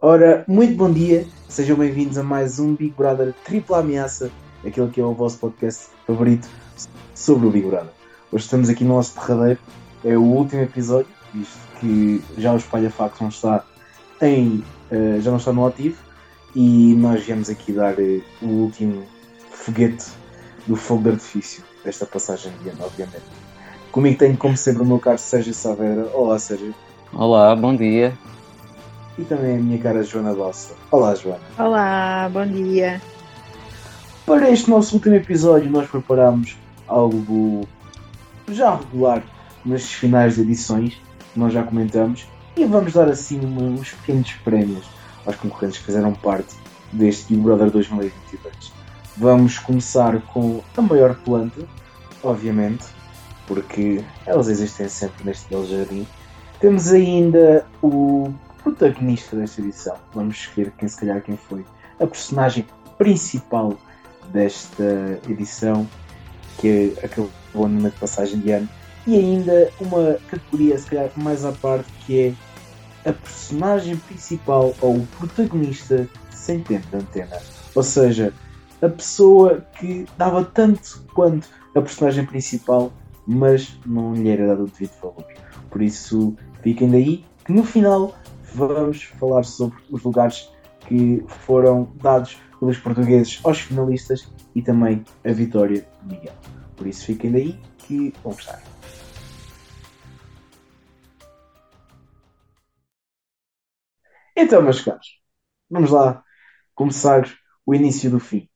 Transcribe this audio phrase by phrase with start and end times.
[0.00, 4.30] Ora, muito bom dia, sejam bem-vindos a mais um Big Brother Tripla Ameaça,
[4.64, 6.48] aquele que é o vosso podcast favorito
[7.16, 7.90] sobre o Big Brother.
[8.30, 9.58] Hoje estamos aqui no nosso derradeiro,
[10.04, 13.64] é o último episódio, visto que já o Espalha não está
[14.22, 15.98] em, uh, já não está no ativo,
[16.54, 19.02] e nós viemos aqui dar uh, o último
[19.50, 20.06] foguete
[20.68, 23.24] do fogo de artifício desta passagem de ano, obviamente.
[23.90, 26.08] Comigo tenho, como sempre, o meu caro Sérgio Saavedra.
[26.14, 26.72] Olá, Sérgio.
[27.12, 28.16] Olá, bom dia.
[29.18, 30.74] E também a minha cara Joana Bossa.
[30.92, 31.40] Olá, Joana.
[31.58, 33.02] Olá, bom dia.
[34.24, 37.66] Para este nosso último episódio, nós preparamos algo
[38.48, 39.24] já regular
[39.64, 40.96] nas finais de edições,
[41.34, 44.86] nós já comentamos, e vamos dar assim uns pequenos prémios
[45.26, 46.54] aos concorrentes que fizeram parte
[46.92, 48.72] deste Big Brother 2022.
[49.16, 51.62] Vamos começar com a maior planta,
[52.22, 52.84] obviamente,
[53.48, 56.06] porque elas existem sempre neste belo jardim.
[56.60, 59.96] Temos ainda o protagonista desta edição.
[60.14, 61.64] Vamos escolher quem se calhar quem foi
[62.00, 62.66] a personagem
[62.96, 63.76] principal
[64.32, 65.88] desta edição,
[66.58, 68.68] que acabou numa passagem de ano.
[69.06, 74.96] E ainda uma categoria se calhar mais à parte que é a personagem principal ou
[74.96, 77.38] o protagonista sem tempo de antena.
[77.74, 78.34] Ou seja,
[78.82, 82.92] a pessoa que dava tanto quanto a personagem principal
[83.28, 85.24] mas não lhe era dado o devido valor.
[85.68, 88.14] Por isso, fiquem daí que no final
[88.54, 90.50] vamos falar sobre os lugares
[90.86, 96.34] que foram dados pelos portugueses aos finalistas e também a vitória de Miguel.
[96.76, 98.62] Por isso, fiquem daí que vão gostar.
[104.36, 105.20] Então, meus caros,
[105.68, 106.22] vamos lá
[106.74, 107.28] começar
[107.66, 108.48] o início do fim.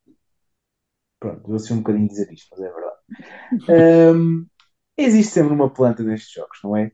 [1.19, 4.17] Pronto, vou ser um bocadinho dizer isto, mas é verdade.
[4.17, 4.47] Um,
[4.97, 6.91] existe sempre uma planta nestes jogos, não é?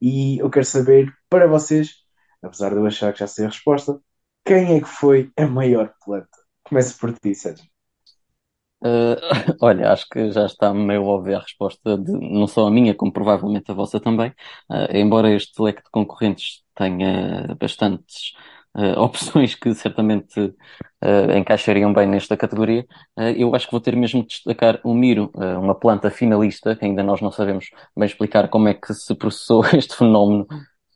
[0.00, 2.05] E eu quero saber, para vocês,
[2.46, 4.00] apesar de eu achar que já sei a resposta,
[4.44, 6.28] quem é que foi a maior planta?
[6.64, 7.66] Começo por ti, Sérgio.
[8.82, 9.16] Uh,
[9.60, 13.12] olha, acho que já está meio óbvia a resposta, de, não só a minha, como
[13.12, 14.30] provavelmente a vossa também.
[14.70, 18.34] Uh, embora este leque de concorrentes tenha bastantes
[18.76, 22.86] uh, opções que certamente uh, encaixariam bem nesta categoria,
[23.18, 26.84] uh, eu acho que vou ter mesmo de destacar o Miro, uma planta finalista, que
[26.84, 30.46] ainda nós não sabemos bem explicar como é que se processou este fenómeno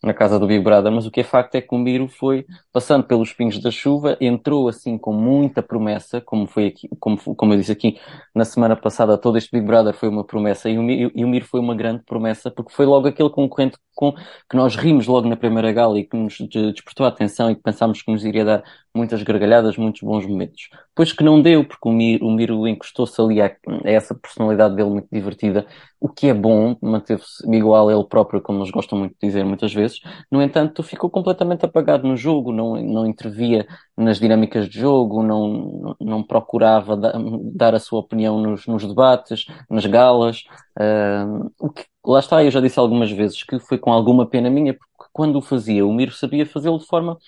[0.03, 2.47] na casa do Big Brother, mas o que é facto é que o Miro foi
[2.72, 7.53] passando pelos pingos da chuva, entrou assim com muita promessa, como foi aqui, como, como
[7.53, 7.99] eu disse aqui
[8.40, 11.28] na semana passada, todo este Big Brother foi uma promessa e o, Miro, e o
[11.28, 15.28] Miro foi uma grande promessa, porque foi logo aquele concorrente com, que nós rimos logo
[15.28, 18.46] na primeira gala e que nos despertou a atenção e que pensámos que nos iria
[18.46, 18.62] dar
[18.94, 20.70] muitas gargalhadas, muitos bons momentos.
[20.94, 24.74] Pois que não deu, porque o Miro, o Miro encostou-se ali a, a, essa personalidade
[24.74, 25.66] dele muito divertida,
[26.00, 29.44] o que é bom, manteve-se igual a ele próprio, como eles gostam muito de dizer
[29.44, 30.00] muitas vezes.
[30.30, 35.94] No entanto, ficou completamente apagado no jogo, não, não intervia nas dinâmicas de jogo, não,
[36.00, 37.12] não procurava da,
[37.54, 40.44] dar a sua opinião nos, nos debates, nas galas.
[40.78, 44.50] Uh, o que, lá está, eu já disse algumas vezes que foi com alguma pena
[44.50, 47.19] minha, porque quando o fazia, o Miro sabia fazê-lo de forma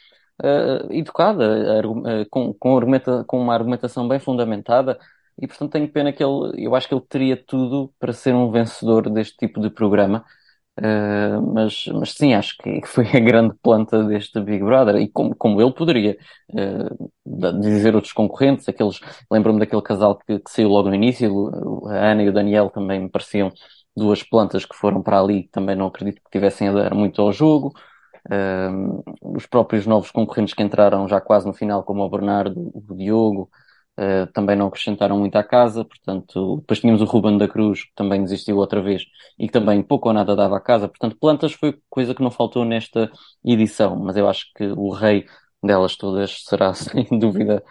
[0.42, 4.98] uh, educada, uh, com, com, argumenta, com uma argumentação bem fundamentada,
[5.41, 8.50] e portanto tenho pena que ele, eu acho que ele teria tudo para ser um
[8.50, 10.24] vencedor deste tipo de programa.
[10.78, 15.37] Uh, mas, mas sim, acho que foi a grande planta deste Big Brother e como,
[15.37, 16.16] como ele poderia
[16.50, 18.99] uh, dizer outros concorrentes, aqueles,
[19.31, 21.50] lembro-me daquele casal que, que, saiu logo no início,
[21.88, 23.53] a Ana e o Daniel também me pareciam
[23.94, 27.33] duas plantas que foram para ali, também não acredito que tivessem a dar muito ao
[27.33, 27.75] jogo.
[28.31, 29.03] Uh,
[29.37, 33.50] os próprios novos concorrentes que entraram já quase no final, como o Bernardo, o Diogo,
[33.98, 37.92] uh, também não acrescentaram muito à casa, portanto, depois tínhamos o Ruben da Cruz, que
[37.94, 39.04] também desistiu outra vez
[39.38, 42.30] e que também pouco ou nada dava à casa, portanto, plantas foi coisa que não
[42.30, 43.10] faltou nesta
[43.44, 45.26] edição, mas eu acho que o rei
[45.62, 47.62] delas todas será, sem dúvida,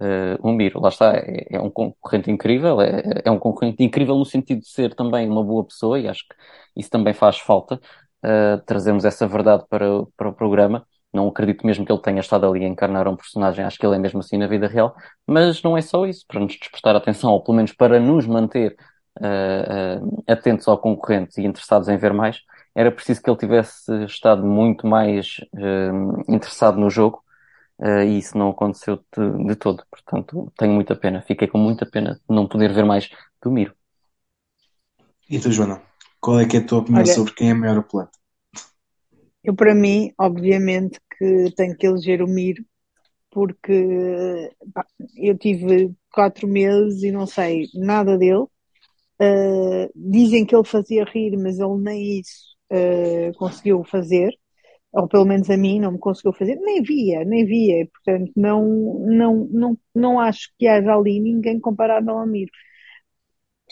[0.00, 0.80] uh, o Miro.
[0.80, 4.68] Lá está, é, é um concorrente incrível, é, é um concorrente incrível no sentido de
[4.68, 6.34] ser também uma boa pessoa e acho que
[6.76, 7.80] isso também faz falta
[8.24, 10.86] uh, trazemos essa verdade para, para o programa.
[11.12, 13.96] Não acredito mesmo que ele tenha estado ali a encarnar um personagem, acho que ele
[13.96, 14.94] é mesmo assim na vida real,
[15.26, 18.76] mas não é só isso, para nos despertar atenção, ou pelo menos para nos manter
[19.18, 22.40] uh, uh, atentos ao concorrente e interessados em ver mais,
[22.74, 27.22] era preciso que ele tivesse estado muito mais uh, interessado no jogo,
[27.80, 29.84] e isso não aconteceu de, de, todo.
[29.88, 33.08] Portanto, tenho muita pena, fiquei com muita pena de não poder ver mais
[33.40, 33.72] do Miro.
[35.30, 35.80] E tu, Joana?
[36.20, 38.17] Qual é que é a tua opinião Olha, sobre quem é melhor o planta?
[39.44, 42.64] Eu, para mim, obviamente que tenho que eleger o Miro,
[43.30, 44.86] porque pá,
[45.16, 48.46] eu tive quatro meses e não sei nada dele.
[49.20, 54.30] Uh, dizem que ele fazia rir, mas ele nem isso uh, conseguiu fazer.
[54.92, 58.64] ou pelo menos a mim, não me conseguiu fazer, nem via, nem via, portanto, não,
[59.06, 62.48] não, não, não acho que haja ali ninguém comparado ao Amir.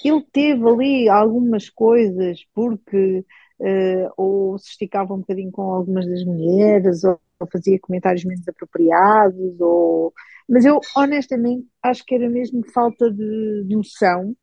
[0.05, 3.25] Ele teve ali algumas coisas, porque
[3.61, 8.47] uh, ou se esticava um bocadinho com algumas das mulheres, ou, ou fazia comentários menos
[8.49, 10.12] apropriados, ou...
[10.49, 14.35] mas eu honestamente acho que era mesmo falta de noção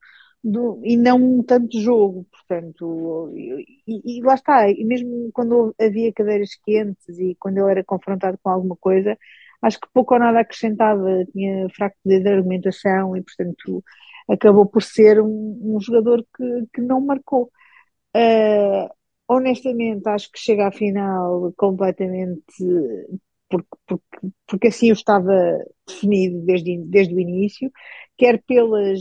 [0.43, 6.49] do, e não tanto jogo, portanto, e, e, lá está, e mesmo quando havia cadeiras
[6.65, 9.17] quentes e quando ele era confrontado com alguma coisa,
[9.61, 13.83] acho que pouco ou nada acrescentava, tinha fraco poder de argumentação e, portanto,
[14.29, 17.51] acabou por ser um, um jogador que, que não marcou.
[18.15, 18.89] Uh,
[19.27, 22.43] honestamente, acho que chega à final completamente
[23.49, 25.31] porque, porque, porque assim eu estava
[25.87, 27.71] definido desde, desde o início,
[28.17, 28.99] quer pelas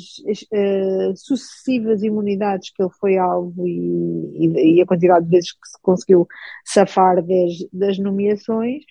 [0.53, 5.69] uh, sucessivas imunidades que ele foi alvo e, e, e, a quantidade de vezes que
[5.69, 6.27] se conseguiu
[6.65, 8.83] safar das, das nomeações,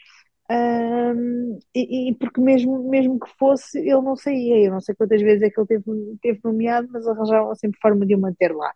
[0.50, 4.66] um, e, e, porque mesmo, mesmo que fosse, ele não saía.
[4.66, 5.84] Eu não sei quantas vezes é que ele teve,
[6.22, 8.74] teve nomeado, mas arranjavam sempre forma de o manter lá.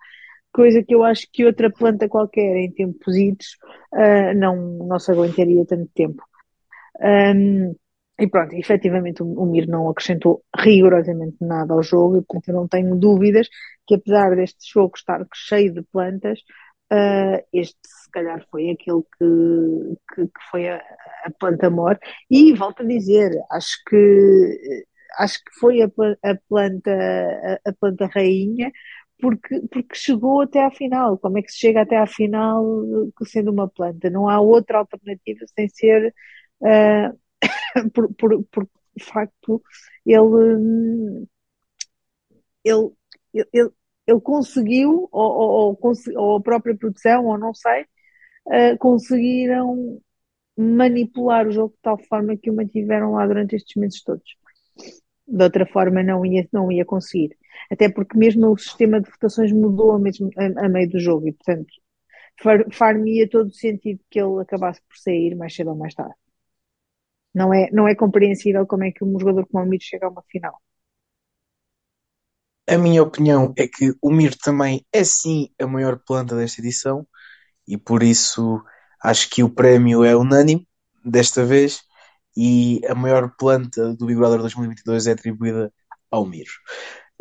[0.55, 3.57] Coisa que eu acho que outra planta qualquer em tempos idos
[3.93, 4.55] uh, não,
[4.87, 6.23] não se aguentaria tanto tempo.
[7.01, 7.75] Um,
[8.17, 12.95] e pronto, efetivamente o, Mir não acrescentou rigorosamente nada ao jogo, e eu não tenho
[12.95, 13.49] dúvidas
[13.85, 16.39] que apesar deste jogo estar cheio de plantas,
[16.93, 20.77] uh, este se calhar foi aquele que, que, que foi a,
[21.25, 21.99] a, planta mor.
[22.31, 24.85] E volto a dizer, acho que
[25.19, 25.87] acho que foi a,
[26.23, 28.71] a planta a, a, planta rainha
[29.19, 31.17] porque, porque chegou até à final.
[31.17, 32.63] Como é que se chega até à final
[33.25, 34.09] sendo uma planta?
[34.09, 36.13] Não há outra alternativa sem ser
[36.61, 37.17] uh,
[37.93, 38.67] por, por, por
[38.99, 39.61] facto
[40.05, 41.27] ele,
[42.63, 42.91] ele,
[43.53, 43.69] ele,
[44.07, 45.79] ele conseguiu, ou, ou,
[46.15, 47.83] ou, a própria produção, ou não sei,
[48.47, 50.01] uh, conseguiram
[50.57, 54.37] manipular o jogo de tal forma que o mantiveram lá durante estes meses todos.
[55.27, 57.35] De outra forma não ia, não ia conseguir.
[57.71, 61.33] Até porque mesmo o sistema de votações mudou mesmo a, a meio do jogo e,
[61.33, 61.73] portanto,
[62.71, 66.15] far-me todo o sentido que ele acabasse por sair mais cedo ou mais tarde.
[67.33, 70.09] Não é, não é compreensível como é que um jogador como o Mir chega a
[70.09, 70.61] uma final.
[72.67, 77.05] A minha opinião é que o Mir também é sim a maior planta desta edição
[77.67, 78.63] e por isso
[79.03, 80.67] acho que o prémio é unânime
[81.03, 81.83] desta vez
[82.35, 85.71] e a maior planta do Big Brother 2022 é atribuída
[86.09, 86.47] ao Mir.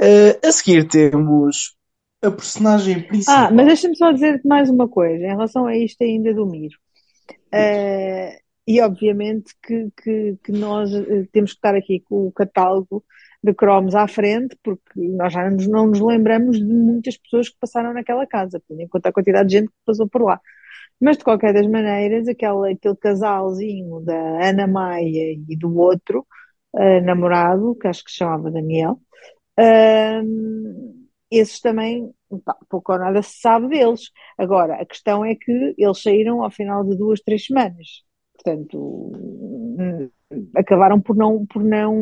[0.01, 1.77] Uh, a seguir temos
[2.23, 3.47] a personagem principal.
[3.47, 6.73] Ah, mas deixa-me só dizer mais uma coisa em relação a isto ainda do Mir.
[7.53, 13.05] Uh, e obviamente que, que, que, nós eh, temos que estar aqui com o catálogo
[13.43, 17.93] de cromos à frente, porque nós já não nos, lembramos de muitas pessoas que passaram
[17.93, 20.41] naquela casa, tendo em a quantidade de gente que passou por lá.
[20.99, 26.27] Mas de qualquer das maneiras, aquele, aquele casalzinho da Ana Maia e do outro
[26.75, 28.99] uh, namorado, que acho que se chamava Daniel,
[29.59, 32.13] uh, esses também,
[32.45, 34.11] pá, pouco ou nada se sabe deles.
[34.39, 38.03] Agora, a questão é que eles saíram ao final de duas, três semanas.
[38.35, 39.13] Portanto,
[40.57, 41.95] acabaram por não, por não,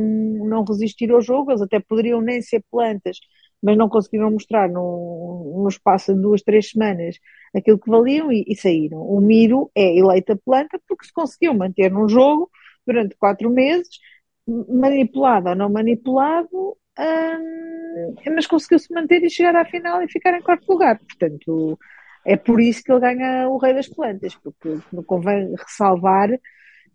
[0.46, 1.50] não resistir ao jogo.
[1.50, 3.18] Eles até poderiam nem ser plantas,
[3.62, 7.16] mas não conseguiram mostrar no, no espaço de duas, três semanas
[7.54, 9.00] aquilo que valiam e, e saíram.
[9.02, 12.50] O Miro é eleita planta porque se conseguiu manter num jogo
[12.86, 13.88] durante quatro meses,
[14.46, 16.76] manipulado ou não manipulado,
[18.34, 20.98] mas conseguiu-se manter e chegar à final e ficar em quarto lugar.
[20.98, 21.78] Portanto,
[22.24, 26.30] é por isso que ele ganha o Rei das Plantas, porque não convém ressalvar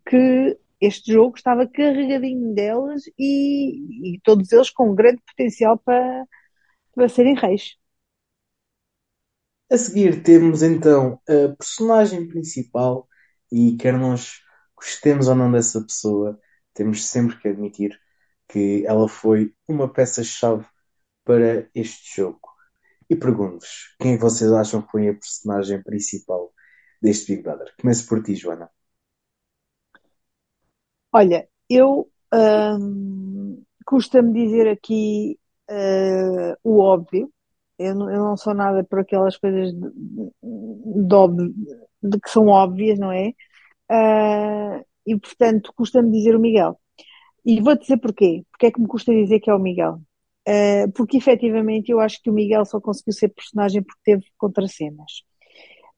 [0.06, 6.25] que este jogo estava carregadinho delas e, e todos eles com grande potencial para,
[6.96, 7.75] para serem reis.
[9.70, 13.08] A seguir temos então a personagem principal
[13.51, 14.42] e quer nós
[14.75, 16.39] gostemos ou não dessa pessoa,
[16.74, 18.00] temos sempre que admitir
[18.48, 20.66] que ela foi uma peça-chave
[21.24, 22.39] para este jogo.
[23.10, 26.54] E pergunto-vos, quem é vocês acham que foi a personagem principal
[27.01, 27.74] deste Big Brother?
[27.80, 28.70] Começo por ti, Joana.
[31.12, 35.39] Olha, eu hum, custa-me dizer aqui
[35.70, 37.32] uh, o óbvio.
[37.80, 39.89] Eu não, eu não, sou nada por aquelas coisas de,
[40.42, 41.54] de, óbvio,
[42.04, 43.30] de que são óbvias, não é?
[43.92, 46.80] Uh, e portanto, custa-me dizer o Miguel.
[47.48, 48.44] E vou dizer porquê.
[48.51, 50.01] Porque é que me custa dizer que é o Miguel?
[50.48, 55.24] Uh, porque efetivamente eu acho que o Miguel só conseguiu ser personagem porque teve contracenas.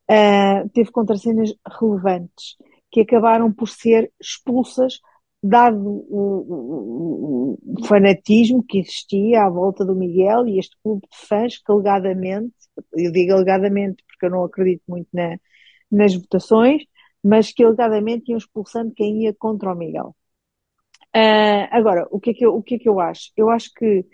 [0.09, 2.55] Uh, teve contracenas relevantes
[2.91, 4.99] que acabaram por ser expulsas,
[5.41, 11.27] dado o, o, o, fanatismo que existia à volta do Miguel e este clube de
[11.27, 12.53] fãs que alegadamente,
[12.93, 15.37] eu digo alegadamente porque eu não acredito muito na,
[15.91, 16.83] nas votações,
[17.23, 20.15] mas que alegadamente iam expulsando quem ia contra o Miguel.
[21.15, 23.31] Uh, agora, o que, é que eu, o que é que eu acho?
[23.35, 24.05] Eu acho que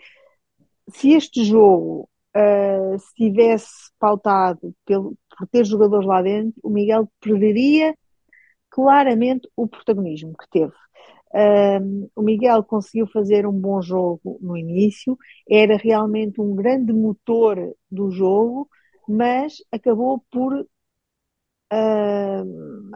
[0.89, 7.09] se este jogo uh, se tivesse pautado pelo, por ter jogadores lá dentro, o Miguel
[7.19, 7.95] perderia
[8.69, 10.73] claramente o protagonismo que teve.
[11.33, 15.17] Um, o Miguel conseguiu fazer um bom jogo no início,
[15.49, 17.57] era realmente um grande motor
[17.91, 18.69] do jogo,
[19.07, 20.65] mas acabou por,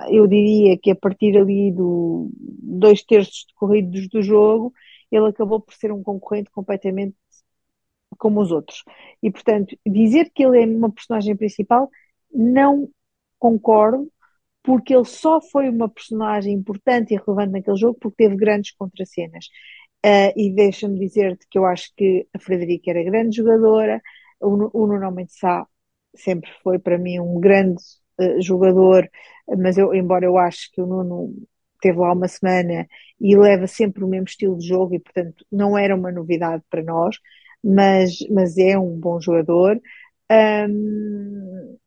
[0.09, 4.73] eu diria que a partir ali do dois terços decorridos do jogo,
[5.11, 7.15] ele acabou por ser um concorrente completamente
[8.17, 8.83] como os outros.
[9.23, 11.89] E, portanto, dizer que ele é uma personagem principal,
[12.33, 12.89] não
[13.39, 14.11] concordo,
[14.63, 19.45] porque ele só foi uma personagem importante e relevante naquele jogo porque teve grandes contracenas.
[20.05, 24.01] Uh, e deixa-me dizer-te que eu acho que a Frederica era grande jogadora,
[24.39, 25.67] o, o Nuno Mendes Sá
[26.15, 27.81] sempre foi para mim um grande
[28.19, 29.09] uh, jogador,
[29.57, 31.33] mas eu, embora eu acho que o Nuno
[31.81, 32.87] teve lá uma semana
[33.19, 36.83] e leva sempre o mesmo estilo de jogo e portanto não era uma novidade para
[36.83, 37.17] nós,
[37.63, 39.79] mas, mas é um bom jogador.
[40.31, 41.77] Um,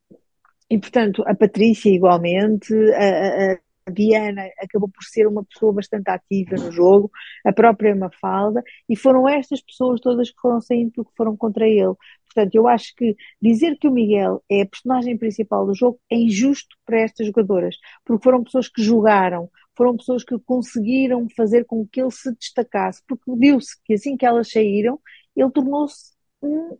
[0.71, 3.59] e, portanto, a Patrícia, igualmente, a, a,
[3.91, 7.11] Diana acabou por ser uma pessoa bastante ativa no jogo,
[7.45, 11.95] a própria Mafalda, e foram estas pessoas todas que foram saindo porque foram contra ele.
[12.27, 16.17] Portanto, eu acho que dizer que o Miguel é a personagem principal do jogo é
[16.17, 21.87] injusto para estas jogadoras, porque foram pessoas que jogaram, foram pessoas que conseguiram fazer com
[21.87, 25.01] que ele se destacasse, porque viu-se que assim que elas saíram,
[25.37, 26.13] ele tornou-se
[26.43, 26.79] um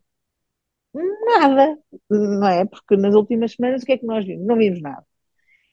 [1.27, 1.79] nada,
[2.11, 2.65] não é?
[2.67, 4.47] Porque nas últimas semanas o que é que nós vimos?
[4.47, 5.07] Não vimos nada.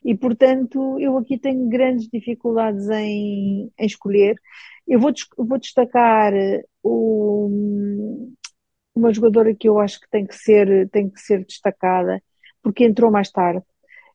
[0.03, 4.35] E, portanto, eu aqui tenho grandes dificuldades em, em escolher.
[4.87, 6.33] Eu vou, vou destacar
[6.83, 7.49] o,
[8.95, 12.21] uma jogadora que eu acho que tem que ser, tem que ser destacada,
[12.61, 13.63] porque entrou mais tarde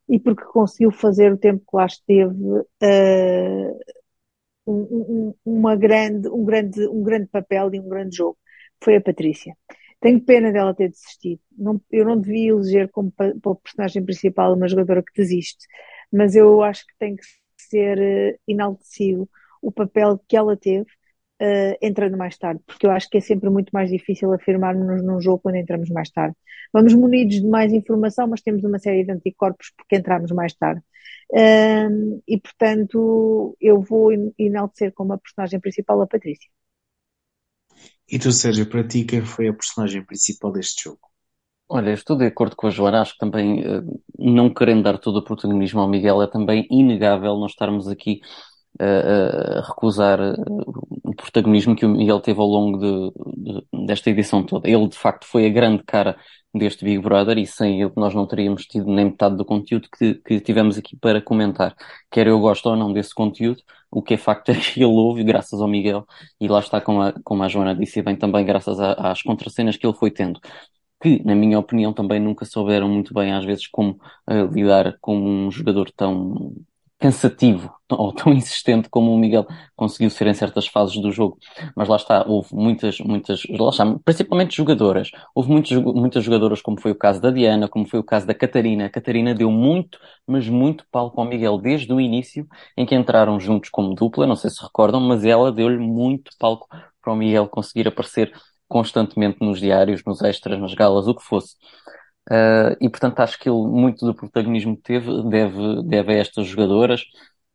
[0.09, 2.65] e porque conseguiu fazer o tempo que lá esteve uh,
[4.67, 8.39] um, um, uma grande, um, grande, um grande papel e um grande jogo.
[8.83, 9.57] Foi a Patrícia.
[10.05, 11.41] Tenho pena dela ter desistido.
[11.57, 15.67] Não, eu não devia eleger como para o personagem principal uma jogadora que desiste,
[16.13, 17.25] mas eu acho que tem que
[17.57, 19.27] ser uh, enaltecido
[19.63, 20.83] o papel que ela teve
[21.41, 25.23] uh, entrando mais tarde, porque eu acho que é sempre muito mais difícil afirmarmos-nos num
[25.23, 26.37] jogo quando entramos mais tarde.
[26.71, 30.83] Vamos munidos de mais informação, mas temos uma série de anticorpos porque entramos mais tarde.
[31.33, 36.51] Uh, e portanto, eu vou enaltecer como a personagem principal a Patrícia.
[38.09, 41.01] E tu, Sérgio, para ti, quem foi a personagem principal deste jogo?
[41.69, 43.83] Olha, estou de acordo com a Joana, acho que também, eh,
[44.19, 48.21] não querendo dar todo o protagonismo ao Miguel, é também inegável nós estarmos aqui
[48.79, 50.35] a, a recusar eh,
[51.03, 54.69] o protagonismo que o Miguel teve ao longo de, de, desta edição toda.
[54.69, 56.17] Ele, de facto, foi a grande cara
[56.55, 60.15] deste Big Brother e sem ele nós não teríamos tido nem metade do conteúdo que,
[60.17, 61.75] que tivemos aqui para comentar.
[62.11, 63.61] Quer eu gosto ou não desse conteúdo,
[63.95, 66.07] o que é facto é que ele ouve graças ao Miguel
[66.41, 69.77] e lá está, como a, como a Joana disse bem, também graças a, às contracenas
[69.77, 70.41] que ele foi tendo.
[71.03, 73.93] Que, na minha opinião, também nunca souberam muito bem, às vezes, como
[74.31, 76.55] uh, lidar com um jogador tão,
[77.05, 79.47] cansativo ou tão insistente como o Miguel
[79.77, 81.39] conseguiu ser em certas fases do jogo.
[81.77, 85.11] Mas lá está, houve muitas, muitas, lá está, principalmente jogadoras.
[85.35, 88.35] Houve muitos, muitas jogadoras, como foi o caso da Diana, como foi o caso da
[88.35, 88.87] Catarina.
[88.87, 92.47] A Catarina deu muito, mas muito palco ao Miguel desde o início,
[92.77, 96.67] em que entraram juntos como dupla, não sei se recordam, mas ela deu-lhe muito palco
[97.03, 98.33] para o Miguel conseguir aparecer
[98.67, 101.55] constantemente nos diários, nos extras, nas galas, o que fosse.
[102.31, 106.47] Uh, e portanto acho que ele muito do protagonismo que teve deve, deve a estas
[106.47, 107.03] jogadoras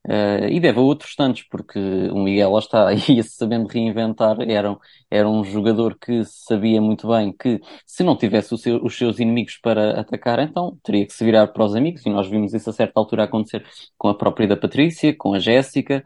[0.07, 4.77] uh, e deve a outros tantos, porque o Miguel lá está, ia-se sabendo reinventar, era,
[5.09, 9.57] era um jogador que sabia muito bem que se não tivesse seu, os seus inimigos
[9.57, 12.73] para atacar, então teria que se virar para os amigos, e nós vimos isso a
[12.73, 13.65] certa altura acontecer
[13.97, 16.03] com a própria da Patrícia, com a Jéssica,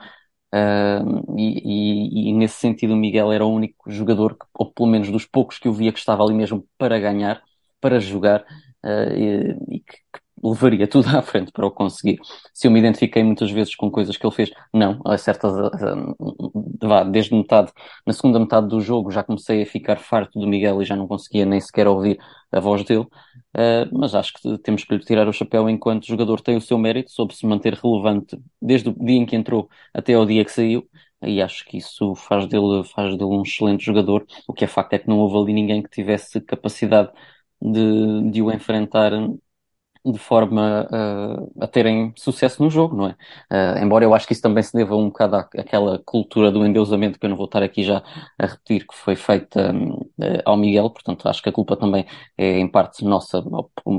[0.55, 4.87] Uh, e, e, e, nesse sentido o Miguel era o único jogador, que, ou pelo
[4.87, 7.41] menos dos poucos que eu via que estava ali mesmo para ganhar,
[7.83, 8.41] para jogar
[8.85, 12.19] uh, e, e que, que, levaria tudo à frente para o conseguir.
[12.53, 16.15] Se eu me identifiquei muitas vezes com coisas que ele fez, não, a certas, uh,
[16.81, 17.71] vá, desde metade,
[18.07, 21.07] na segunda metade do jogo já comecei a ficar farto do Miguel e já não
[21.07, 22.17] conseguia nem sequer ouvir
[22.51, 26.39] a voz dele, uh, mas acho que temos que lhe tirar o chapéu enquanto jogador
[26.41, 30.13] tem o seu mérito, soube se manter relevante desde o dia em que entrou até
[30.13, 30.87] ao dia que saiu,
[31.25, 34.25] e acho que isso faz dele, faz dele um excelente jogador.
[34.47, 37.11] O que é facto é que não houve ali ninguém que tivesse capacidade
[37.63, 39.11] de, de o enfrentar
[40.05, 43.11] de forma uh, a terem sucesso no jogo, não é?
[43.79, 46.65] Uh, embora eu acho que isso também se deva um bocado à, àquela cultura do
[46.65, 48.03] endeusamento que eu não vou estar aqui já
[48.37, 49.99] a repetir, que foi feita um,
[50.45, 52.05] ao Miguel, portanto acho que a culpa também
[52.37, 53.41] é em parte nossa,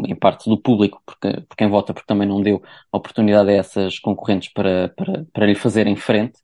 [0.06, 3.98] em parte do público, porque, por quem vota, porque também não deu oportunidade a essas
[3.98, 6.38] concorrentes para, para, para lhe fazerem frente.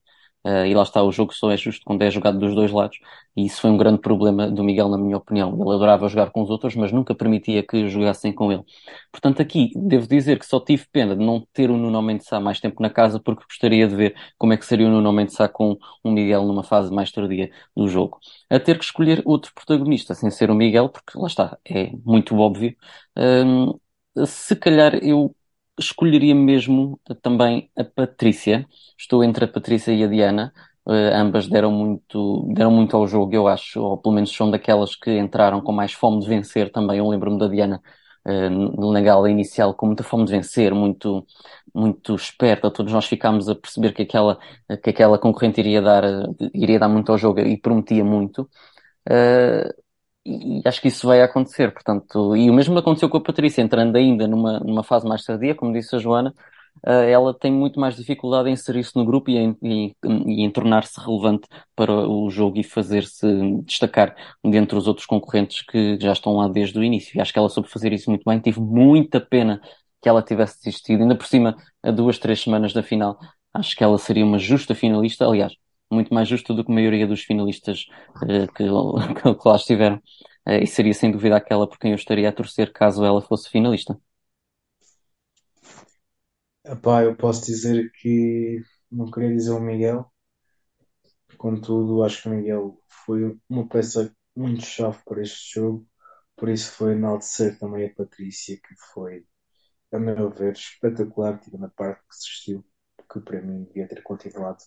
[0.47, 2.99] Uh, e lá está, o jogo só é justo quando é jogado dos dois lados,
[3.37, 5.52] e isso foi um grande problema do Miguel, na minha opinião.
[5.54, 8.62] Ele adorava jogar com os outros, mas nunca permitia que jogassem com ele.
[9.12, 12.40] Portanto, aqui devo dizer que só tive pena de não ter o Nuno Mendes Sá
[12.40, 15.35] mais tempo na casa, porque gostaria de ver como é que seria o Nuno Mendes
[15.35, 18.18] Sá com o Miguel numa fase mais tardia do jogo.
[18.49, 22.37] A ter que escolher outro protagonista, sem ser o Miguel, porque lá está, é muito
[22.37, 22.75] óbvio.
[23.16, 23.78] Um,
[24.26, 25.35] se calhar eu
[25.81, 28.67] escolheria mesmo também a Patrícia.
[28.99, 30.53] Estou entre a Patrícia e a Diana.
[30.87, 34.97] Uh, ambas deram muito, deram muito ao jogo, eu acho, ou pelo menos são daquelas
[34.97, 36.99] que entraram com mais fome de vencer também.
[36.99, 37.81] Eu lembro-me da Diana
[38.27, 41.27] uh, na gala inicial com muita fome de vencer, muito,
[41.75, 42.71] muito esperta.
[42.71, 44.39] Todos nós ficámos a perceber que aquela,
[44.83, 46.05] que aquela concorrente iria dar,
[46.55, 48.49] iria dar muito ao jogo e prometia muito.
[49.09, 49.73] Uh,
[50.25, 53.97] e acho que isso vai acontecer, portanto, e o mesmo aconteceu com a Patrícia, entrando
[53.97, 56.35] ainda numa, numa fase mais tardia, como disse a Joana,
[56.87, 60.50] uh, ela tem muito mais dificuldade em inserir-se no grupo e em, e, e em
[60.50, 63.27] tornar-se relevante para o jogo e fazer-se
[63.65, 67.17] destacar dentre os outros concorrentes que já estão lá desde o início.
[67.17, 69.61] E acho que ela soube fazer isso muito bem, tive muita pena
[70.03, 73.19] que ela tivesse desistido, ainda por cima, a duas, três semanas da final,
[73.55, 75.55] acho que ela seria uma justa finalista, aliás,
[75.90, 79.97] muito mais justa do que a maioria dos finalistas uh, que, que, lá estiveram.
[80.47, 83.50] Uh, e seria sem dúvida aquela por quem eu estaria a torcer caso ela fosse
[83.50, 83.99] finalista.
[86.64, 90.11] Epá, eu posso dizer que não queria dizer o Miguel,
[91.38, 95.87] contudo, acho que o Miguel foi uma peça muito chave para este jogo,
[96.37, 99.26] por isso foi enaltecer também a Patrícia, que foi,
[99.92, 102.64] a meu ver, espetacular, na parte que assistiu,
[103.12, 104.59] que para mim devia ter continuado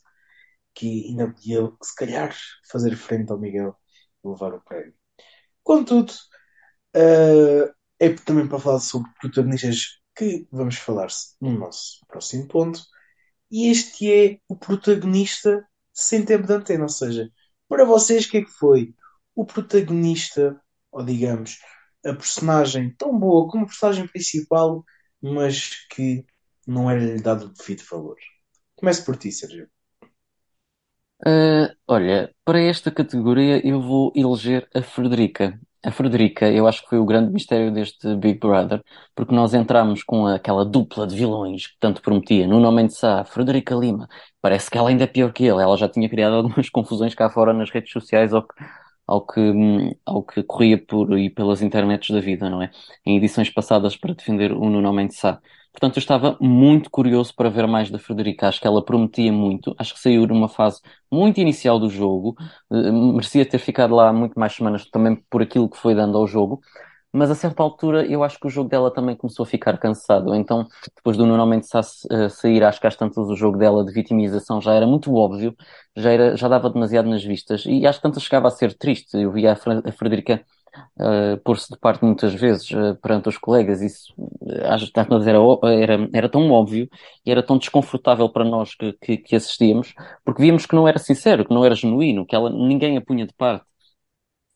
[0.73, 2.35] que ainda podia, se calhar,
[2.69, 3.75] fazer frente ao Miguel
[4.23, 4.93] e levar o prémio.
[5.63, 6.11] Contudo,
[6.95, 11.07] uh, é também para falar sobre protagonistas que vamos falar
[11.41, 12.81] no nosso próximo ponto.
[13.51, 16.83] E este é o protagonista sem tempo de antena.
[16.83, 17.29] Ou seja,
[17.67, 18.93] para vocês, o que é que foi?
[19.35, 20.59] O protagonista,
[20.91, 21.59] ou digamos,
[22.05, 24.83] a personagem tão boa como a personagem principal,
[25.21, 26.25] mas que
[26.67, 28.17] não era-lhe dado o devido valor.
[28.75, 29.69] Comece por ti, Sérgio.
[31.25, 35.57] Uh, olha, para esta categoria eu vou eleger a Frederica.
[35.86, 38.81] A Frederica, eu acho que foi o grande mistério deste Big Brother,
[39.15, 42.47] porque nós entramos com aquela dupla de vilões que tanto prometia.
[42.47, 44.07] No nome de Sá, Frederica Lima.
[44.41, 45.62] Parece que ela ainda é pior que ele.
[45.62, 48.53] Ela já tinha criado algumas confusões cá fora nas redes sociais ao que,
[49.07, 49.41] ao que,
[50.05, 52.71] ao que corria por e pelas internets da vida, não é?
[53.05, 55.39] Em edições passadas para defender o Nuno Mendes Sá.
[55.73, 58.47] Portanto, eu estava muito curioso para ver mais da Frederica.
[58.47, 59.75] Acho que ela prometia muito.
[59.77, 60.79] Acho que saiu numa fase
[61.12, 62.36] muito inicial do jogo.
[62.69, 66.27] Uh, merecia ter ficado lá muito mais semanas também por aquilo que foi dando ao
[66.27, 66.62] jogo.
[67.12, 70.33] Mas a certa altura eu acho que o jogo dela também começou a ficar cansado.
[70.36, 74.62] Então, depois do normalmente uh, sair, acho que às tantas o jogo dela de vitimização
[74.62, 75.55] já era muito óbvio,
[75.95, 77.65] já, era, já dava demasiado nas vistas.
[77.65, 79.17] E às tantas chegava a ser triste.
[79.17, 80.43] Eu via a Frederica
[80.99, 83.81] uh, pôr-se de parte muitas vezes uh, perante os colegas.
[83.81, 84.13] Isso
[84.63, 85.39] às tantas era,
[85.81, 86.89] era, era tão óbvio
[87.25, 90.99] e era tão desconfortável para nós que, que, que, assistíamos, porque víamos que não era
[90.99, 93.65] sincero, que não era genuíno, que ela, ninguém a punha de parte.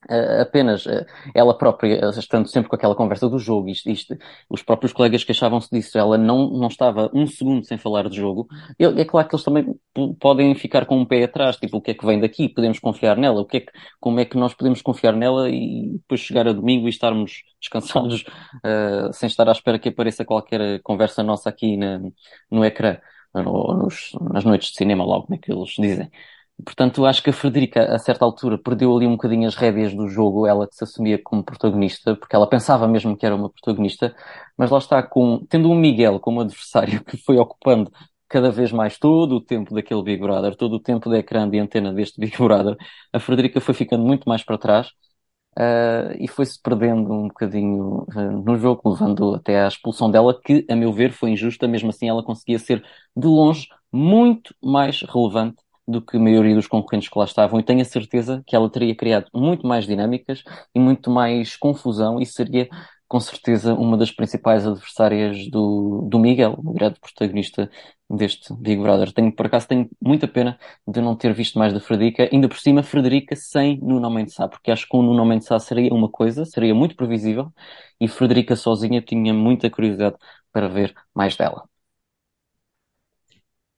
[0.09, 4.17] Uh, apenas uh, ela própria, estando sempre com aquela conversa do jogo, isto, isto
[4.49, 8.47] os próprios colegas queixavam-se disso, ela não, não estava um segundo sem falar de jogo.
[8.79, 9.75] é claro que eles também
[10.19, 12.49] podem ficar com um pé atrás, tipo, o que é que vem daqui?
[12.49, 13.41] Podemos confiar nela?
[13.41, 16.53] O que é que, como é que nós podemos confiar nela e depois chegar a
[16.53, 18.23] domingo e estarmos descansados
[18.63, 21.99] uh, sem estar à espera que apareça qualquer conversa nossa aqui na,
[22.49, 22.97] no ecrã,
[23.33, 26.09] ou nos, nas noites de cinema, logo, como é que eles dizem.
[26.65, 30.07] Portanto, acho que a Frederica, a certa altura, perdeu ali um bocadinho as rédeas do
[30.09, 34.15] jogo, ela que se assumia como protagonista, porque ela pensava mesmo que era uma protagonista,
[34.57, 37.91] mas lá está, com, tendo um Miguel como adversário que foi ocupando
[38.27, 41.59] cada vez mais todo o tempo daquele Big Brother, todo o tempo de ecrã de
[41.59, 42.75] antena deste Big Brother,
[43.13, 44.87] a Frederica foi ficando muito mais para trás
[45.57, 50.65] uh, e foi-se perdendo um bocadinho uh, no jogo, levando até à expulsão dela, que,
[50.69, 52.83] a meu ver, foi injusta, mesmo assim ela conseguia ser,
[53.15, 57.63] de longe, muito mais relevante do que a maioria dos concorrentes que lá estavam, e
[57.63, 60.43] tenho a certeza que ela teria criado muito mais dinâmicas
[60.75, 62.67] e muito mais confusão e seria
[63.07, 67.69] com certeza uma das principais adversárias do, do Miguel, o grande protagonista
[68.09, 69.13] deste Big Brother.
[69.13, 72.59] Tenho, por acaso, tenho muita pena de não ter visto mais da Frederica, ainda por
[72.59, 75.93] cima, Frederica sem Nuno Mendes Sá, porque acho que com o Nuno Mendes Sá seria
[75.93, 77.51] uma coisa, seria muito previsível,
[77.99, 80.17] e Frederica sozinha tinha muita curiosidade
[80.51, 81.63] para ver mais dela.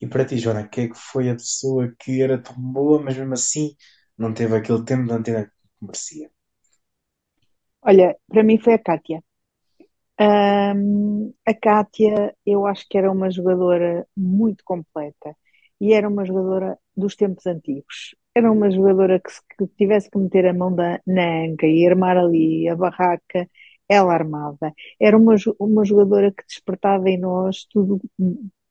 [0.02, 3.18] E para ti, Joana, quem é que foi a pessoa que era tão boa, mas
[3.18, 3.76] mesmo assim
[4.18, 5.54] não teve aquele tempo de antena que
[5.86, 6.30] merecia?
[7.82, 9.24] Olha, para mim foi a Kátia.
[10.20, 15.36] Ahm, a Kátia, eu acho que era uma jogadora muito completa
[15.80, 18.16] e era uma jogadora dos tempos antigos.
[18.36, 21.86] Era uma jogadora que, se que tivesse que meter a mão da, na anca e
[21.88, 23.50] armar ali a barraca,
[23.88, 24.74] ela armava.
[25.00, 28.00] Era uma, uma jogadora que despertava em nós tudo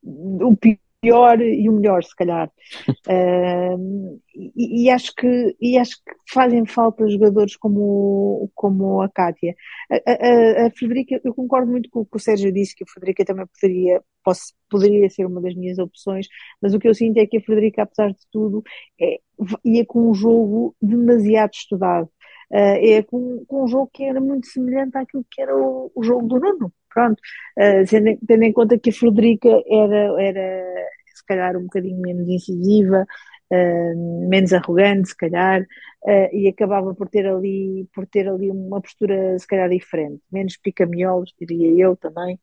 [0.02, 2.50] o pior e o melhor, se calhar.
[3.10, 9.54] Um, e, e acho que, e acho que fazem falta jogadores como, como a Kátia.
[9.90, 12.86] A, a, a Frederica, eu concordo muito com o que o Sérgio disse, que a
[12.86, 16.26] Frederica também poderia, posso, poderia ser uma das minhas opções,
[16.60, 18.62] mas o que eu sinto é que a Frederica, apesar de tudo,
[19.00, 19.18] é,
[19.64, 22.10] ia com um jogo demasiado estudado.
[22.50, 26.02] Uh, é com, com um jogo que era muito semelhante àquilo que era o, o
[26.02, 26.72] jogo do Nuno.
[26.92, 27.20] Pronto,
[27.58, 30.64] uh, tendo, em conta que a Frederica era, era
[31.14, 33.06] se calhar um bocadinho menos incisiva,
[33.52, 38.80] uh, menos arrogante, se calhar, uh, e acabava por ter ali, por ter ali uma
[38.80, 42.38] postura se calhar diferente, menos pica-miolos, diria eu também.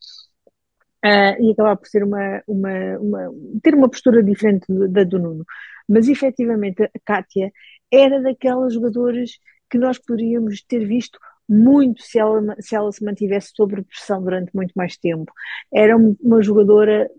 [1.04, 3.32] Uh, e acabava por ser uma, uma, uma,
[3.62, 5.46] ter uma postura diferente da do Nuno.
[5.88, 7.52] Mas efetivamente a Kátia
[7.92, 9.32] era daquelas jogadoras
[9.70, 14.52] que nós poderíamos ter visto muito se ela, se ela se mantivesse sob pressão durante
[14.56, 15.32] muito mais tempo.
[15.74, 17.10] Era uma jogadora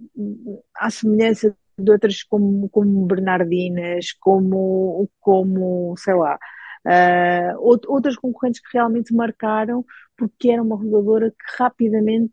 [0.77, 6.39] à semelhança de outras como, como Bernardinas, como, como sei lá,
[6.87, 9.85] uh, outras concorrentes que realmente marcaram
[10.17, 12.33] porque era uma jogadora que rapidamente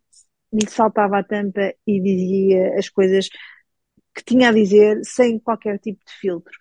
[0.53, 3.27] lhe saltava a tampa e dizia as coisas
[4.15, 6.53] que tinha a dizer sem qualquer tipo de filtro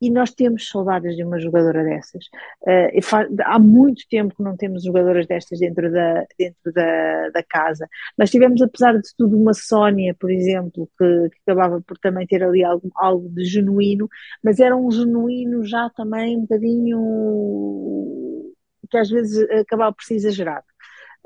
[0.00, 2.26] e nós temos saudades de uma jogadora dessas.
[2.62, 7.88] Uh, há muito tempo que não temos jogadoras destas dentro da, dentro da, da casa.
[8.18, 12.42] Nós tivemos, apesar de tudo, uma Sónia, por exemplo, que, que, acabava por também ter
[12.42, 14.08] ali algo, algo de genuíno,
[14.42, 18.52] mas era um genuíno já também um bocadinho
[18.90, 20.66] que às vezes acabava por ser exagerado.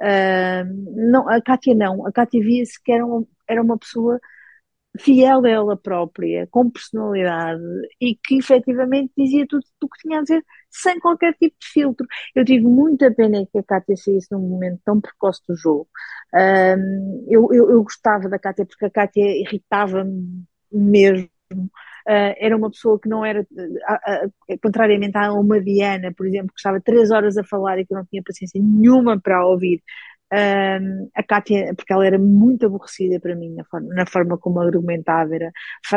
[0.00, 4.20] Uh, não, a Kátia não, a Kátia via-se que era uma, era uma pessoa
[4.98, 7.62] fiel a ela própria, com personalidade
[8.00, 12.06] e que efetivamente dizia tudo o que tinha a dizer sem qualquer tipo de filtro.
[12.34, 15.88] Eu tive muita pena que a Cátia saísse num momento tão precoce do jogo.
[16.34, 21.28] Um, eu, eu, eu, gostava da Cátia porque a Cátia irritava-me mesmo.
[21.52, 26.48] Uh, era uma pessoa que não era, uh, uh, contrariamente a uma Diana, por exemplo,
[26.48, 29.82] que estava três horas a falar e que não tinha paciência nenhuma para ouvir.
[30.30, 35.34] A Kátia, porque ela era muito aborrecida para mim na forma, na forma como argumentava,
[35.34, 35.50] era,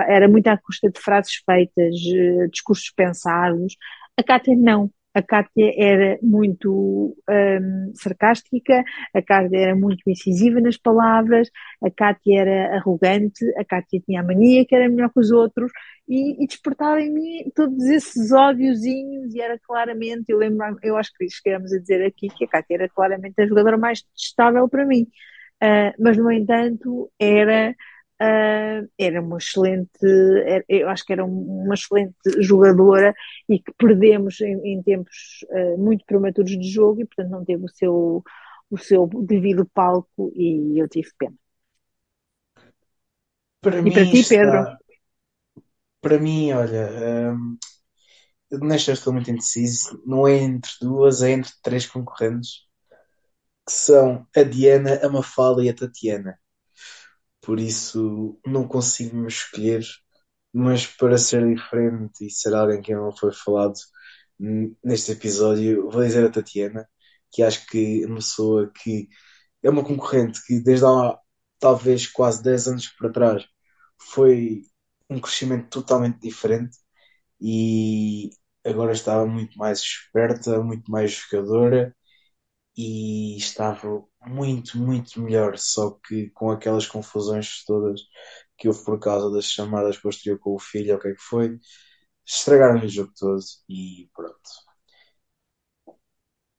[0.07, 3.75] era muito à custa de frases feitas, uh, discursos pensados.
[4.17, 4.89] A Kátia não.
[5.13, 11.49] A Kátia era muito um, sarcástica, a Kátia era muito incisiva nas palavras,
[11.83, 15.71] a Kátia era arrogante, a Kátia tinha a mania que era melhor que os outros
[16.07, 21.11] e, e despertava em mim todos esses ódiozinhos e era claramente, eu lembro, eu acho
[21.17, 24.85] que chegamos a dizer aqui que a Kátia era claramente a jogadora mais testável para
[24.85, 25.07] mim.
[25.63, 27.75] Uh, mas, no entanto, era
[28.21, 29.89] Uh, era uma excelente,
[30.45, 33.15] era, eu acho que era uma excelente jogadora
[33.49, 37.65] e que perdemos em, em tempos uh, muito prematuros de jogo e portanto não teve
[37.65, 38.23] o seu,
[38.69, 41.35] o seu devido palco e eu tive pena.
[43.61, 44.67] Para e mim para ti, está- Pedro?
[46.01, 47.57] Para mim, olha, hum,
[48.63, 50.01] nesta estou muito indeciso.
[50.05, 52.67] Não é entre duas, é entre três concorrentes,
[53.65, 56.39] que são a Diana, a Mafalda e a Tatiana.
[57.41, 59.83] Por isso, não consigo me escolher,
[60.53, 63.75] mas para ser diferente e ser alguém que não foi falado
[64.83, 66.87] neste episódio, vou dizer a Tatiana,
[67.31, 69.07] que acho que é uma pessoa que
[69.63, 71.17] é uma concorrente que desde há
[71.59, 73.45] talvez quase 10 anos para trás
[74.11, 74.63] foi
[75.09, 76.77] um crescimento totalmente diferente
[77.41, 78.31] e
[78.65, 81.95] agora estava muito mais esperta, muito mais jogadora
[82.77, 88.01] e estava muito, muito melhor, só que com aquelas confusões todas
[88.57, 91.59] que houve por causa das chamadas posterior com o filho, o que é que foi,
[92.25, 94.37] estragaram o jogo todo e pronto.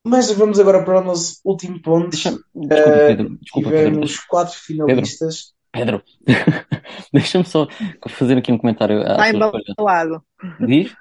[0.05, 2.09] Mas vamos agora para o nosso último ponto.
[2.09, 3.37] Deixa- Desculpa, Eh, Pedro.
[3.41, 3.91] Desculpa, Pedro.
[3.91, 5.53] tivemos quatro finalistas.
[5.71, 6.03] Pedro.
[7.13, 7.67] Deixa-me só
[8.09, 10.23] fazer aqui um comentário Está embalado.
[10.59, 10.93] Diz?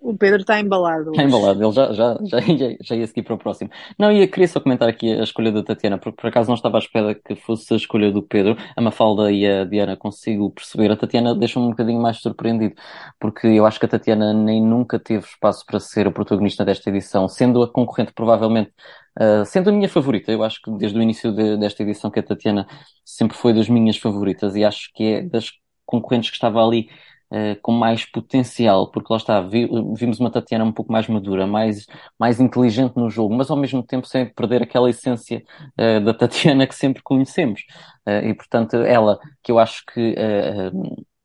[0.00, 1.10] O Pedro está embalado.
[1.10, 2.38] Está embalado, ele já, já, já,
[2.80, 3.70] já ia seguir para o próximo.
[3.98, 6.54] Não, e eu queria só comentar aqui a escolha da Tatiana, porque por acaso não
[6.54, 8.56] estava à espera que fosse a escolha do Pedro.
[8.76, 10.90] A Mafalda e a Diana consigo perceber.
[10.90, 12.74] A Tatiana deixa-me um bocadinho mais surpreendido,
[13.18, 16.90] porque eu acho que a Tatiana nem nunca teve espaço para ser o protagonista desta
[16.90, 18.72] edição, sendo a concorrente provavelmente
[19.20, 22.20] Uh, sendo a minha favorita, eu acho que desde o início de, desta edição que
[22.20, 22.68] a Tatiana
[23.04, 25.50] sempre foi das minhas favoritas e acho que é das
[25.84, 26.88] concorrentes que estava ali
[27.30, 31.46] uh, com mais potencial, porque lá está, vi, vimos uma Tatiana um pouco mais madura,
[31.46, 31.86] mais,
[32.18, 35.42] mais inteligente no jogo, mas ao mesmo tempo sem perder aquela essência
[35.78, 37.62] uh, da Tatiana que sempre conhecemos.
[38.06, 40.14] Uh, e portanto, ela, que eu acho que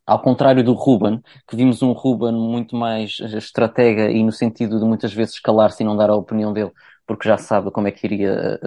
[0.06, 4.86] ao contrário do Ruben, que vimos um Ruben muito mais estratega e no sentido de
[4.86, 6.72] muitas vezes calar-se e não dar a opinião dele,
[7.08, 8.60] porque já sabe como é que iria,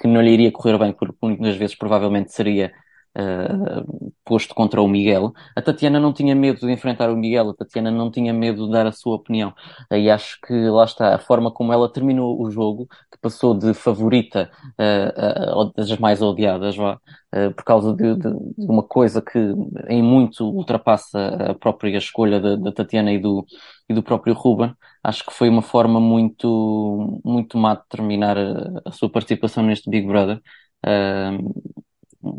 [0.00, 2.72] que não lhe iria correr bem, porque muitas vezes provavelmente seria
[3.16, 5.32] uh, posto contra o Miguel.
[5.56, 8.72] A Tatiana não tinha medo de enfrentar o Miguel, a Tatiana não tinha medo de
[8.72, 9.52] dar a sua opinião.
[9.90, 13.74] E acho que lá está, a forma como ela terminou o jogo, que passou de
[13.74, 16.98] favorita uh, das mais odiadas, vá,
[17.56, 19.38] por causa de, de, de, uma coisa que
[19.88, 23.44] em muito ultrapassa a própria escolha da, da Tatiana e do,
[23.88, 24.74] e do próprio Ruben.
[25.02, 29.90] Acho que foi uma forma muito, muito má de terminar a, a sua participação neste
[29.90, 30.40] Big Brother.
[30.86, 31.83] Uh,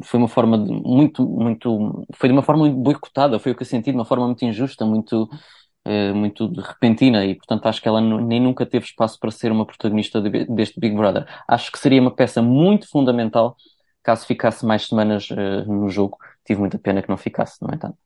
[0.04, 3.63] foi uma forma de, muito, muito, foi de uma forma muito boicotada, foi o que
[3.63, 5.30] eu senti, de uma forma muito injusta, muito,
[5.88, 9.65] uh, muito repentina e, portanto, acho que ela nem nunca teve espaço para ser uma
[9.65, 11.26] protagonista de, deste Big Brother.
[11.48, 13.56] Acho que seria uma peça muito fundamental
[14.04, 16.17] caso ficasse mais semanas uh, no jogo.
[16.45, 17.98] Tive muita pena que não ficasse, no entanto.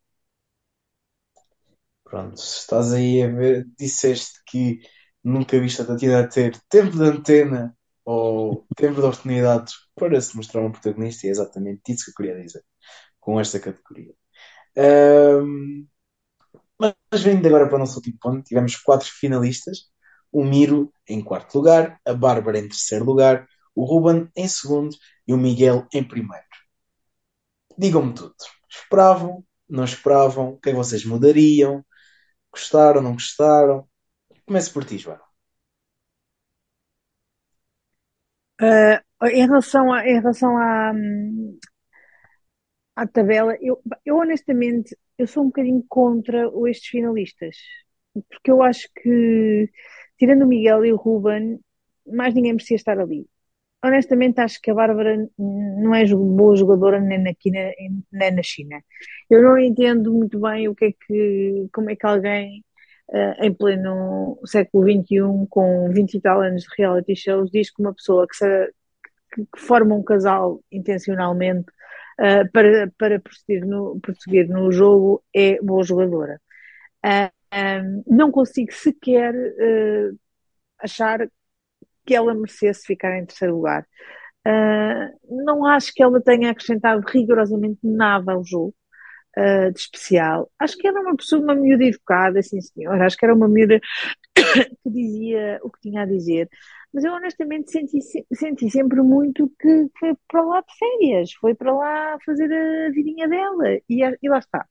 [2.03, 4.79] Pronto, estás aí a ver, disseste que
[5.23, 7.77] nunca viste a Tatiana ter tempo de antena
[8.11, 12.43] ou de oportunidades para se mostrar um protagonista, e é exatamente isso que eu queria
[12.43, 12.63] dizer
[13.19, 14.15] com esta categoria.
[14.75, 15.87] Um,
[16.79, 19.91] mas vindo agora para o nosso último ponto, tivemos quatro finalistas:
[20.31, 24.95] o Miro em quarto lugar, a Bárbara em terceiro lugar, o Ruben em segundo
[25.27, 26.45] e o Miguel em primeiro.
[27.77, 28.33] Digam-me tudo.
[28.67, 29.45] Esperavam?
[29.69, 30.53] Não esperavam?
[30.53, 31.85] O que é vocês mudariam?
[32.51, 33.01] Gostaram?
[33.03, 33.87] Não gostaram?
[34.47, 35.28] Comece por ti, João.
[38.61, 40.93] Uh, em relação, a, em relação à,
[42.95, 47.57] à tabela, eu, eu honestamente eu sou um bocadinho contra estes finalistas,
[48.13, 49.69] porque eu acho que,
[50.17, 51.59] tirando o Miguel e o Ruben,
[52.07, 53.27] mais ninguém merecia estar ali.
[53.83, 58.81] Honestamente, acho que a Bárbara não é boa jogadora nem aqui nem na China.
[59.29, 62.63] Eu não entendo muito bem o que é que, como é que alguém
[63.39, 67.93] em pleno século XXI, com 20 e tal anos de reality shows, diz que uma
[67.93, 68.73] pessoa que, se,
[69.33, 71.69] que, que forma um casal intencionalmente
[72.19, 76.39] uh, para, para prosseguir, no, prosseguir no jogo é boa jogadora.
[77.03, 79.33] Uh, um, não consigo sequer
[80.77, 81.27] achar
[82.05, 83.87] que ela merecesse ficar em terceiro lugar.
[84.47, 88.73] Uh, não acho que ela tenha acrescentado rigorosamente nada ao jogo
[89.39, 90.51] uh, de especial.
[90.59, 93.01] Acho que era uma pessoa, uma miúda educada, sim senhor.
[93.01, 93.79] Acho que era uma miúda
[94.35, 96.49] que dizia o que tinha a dizer.
[96.93, 97.99] Mas eu honestamente senti,
[98.33, 103.27] senti sempre muito que foi para lá de férias, foi para lá fazer a vidinha
[103.27, 103.77] dela.
[103.89, 104.65] E, e lá está.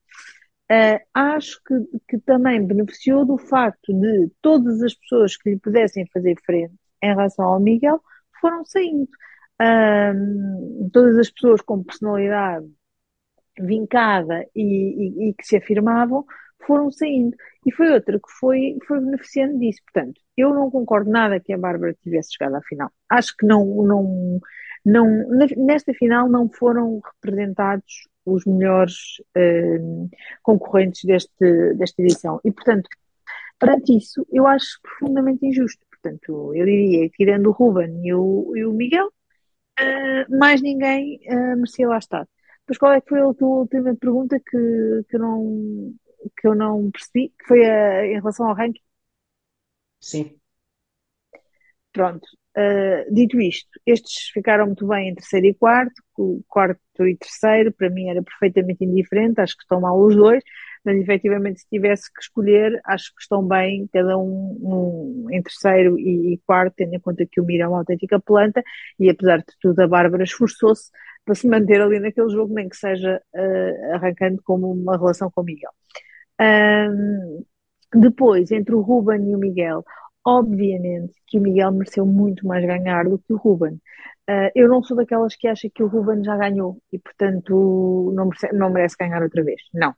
[0.71, 1.75] Uh, acho que,
[2.09, 7.09] que também beneficiou do facto de todas as pessoas que lhe pudessem fazer frente em
[7.09, 8.03] relação ao Miguel
[8.41, 9.09] foram saindo.
[9.61, 12.69] Uh, todas as pessoas com personalidade
[13.61, 16.25] vincada e, e, e, que se afirmavam
[16.67, 17.37] foram saindo.
[17.67, 19.81] E foi outra que foi, foi beneficiando disso.
[19.93, 22.91] Portanto, eu não concordo nada que a Bárbara tivesse chegado à final.
[23.09, 24.41] Acho que não, não,
[24.85, 28.95] não nesta final não foram representados os melhores
[29.37, 30.11] uh,
[30.43, 32.41] concorrentes deste, desta edição.
[32.45, 32.89] E, portanto,
[33.59, 35.85] perante isso, eu acho profundamente injusto.
[35.91, 41.57] Portanto, eu diria, tirando o Ruben e o, e o Miguel, uh, mais ninguém uh,
[41.57, 42.27] merecia lá estar.
[42.69, 45.95] Mas qual é que foi a tua última pergunta que, que, eu, não,
[46.39, 47.31] que eu não percebi?
[47.39, 48.83] Que foi a, em relação ao ranking?
[50.01, 50.41] Sim.
[51.93, 52.27] Pronto.
[52.57, 57.73] Uh, dito isto, estes ficaram muito bem em terceiro e quarto, o quarto e terceiro
[57.73, 60.43] para mim era perfeitamente indiferente, acho que estão mal os dois,
[60.85, 65.99] mas efetivamente se tivesse que escolher, acho que estão bem cada um, um em terceiro
[65.99, 68.63] e, e, quarto, tendo em conta que o Mira é uma autêntica planta
[68.99, 70.91] e apesar de tudo a Bárbara esforçou-se
[71.25, 75.43] para se manter ali naquele jogo, nem que seja uh, arrancando como uma relação com
[75.43, 75.71] o Miguel.
[76.41, 77.45] Um,
[77.95, 79.85] depois, entre o Ruben e o Miguel,
[80.25, 83.75] obviamente que o Miguel mereceu muito mais ganhar do que o Ruben.
[84.29, 88.27] Uh, eu não sou daquelas que acha que o Ruben já ganhou e, portanto, não
[88.27, 89.61] merece, não merece ganhar outra vez.
[89.73, 89.95] Não.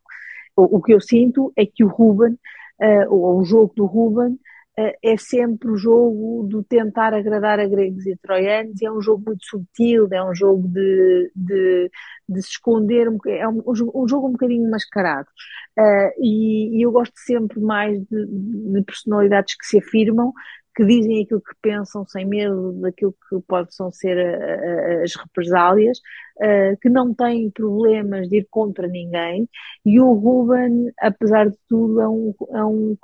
[0.57, 2.37] O, o, que eu sinto é que o Ruben
[2.81, 7.69] uh, ou o jogo do Ruben, uh, é sempre o jogo do tentar agradar a
[7.69, 11.91] gregos e troianos, e é um jogo muito subtil, é um jogo de, de,
[12.29, 15.29] de se esconder, é um, um, jogo um bocadinho mascarado.
[15.79, 20.33] Uh, e, e, eu gosto sempre mais de, de personalidades que se afirmam,
[20.75, 25.99] que dizem aquilo que pensam sem medo daquilo que possam ser a, a, as represálias,
[26.39, 29.49] uh, que não têm problemas de ir contra ninguém,
[29.85, 32.97] e o Ruben, apesar de tudo, é um, é um,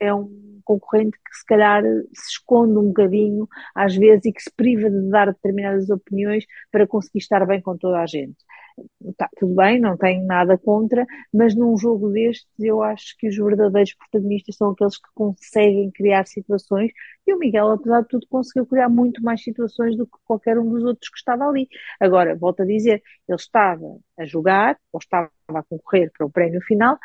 [0.00, 4.50] é um concorrente que se calhar se esconde um bocadinho às vezes e que se
[4.56, 8.36] priva de dar determinadas opiniões para conseguir estar bem com toda a gente.
[9.16, 13.36] Tá, tudo bem, não tenho nada contra, mas num jogo destes eu acho que os
[13.36, 16.90] verdadeiros protagonistas são aqueles que conseguem criar situações
[17.26, 20.68] e o Miguel, apesar de tudo, conseguiu criar muito mais situações do que qualquer um
[20.68, 21.68] dos outros que estava ali.
[22.00, 26.60] Agora, volto a dizer, ele estava a jogar, ou estava a concorrer para o prémio
[26.62, 26.98] final,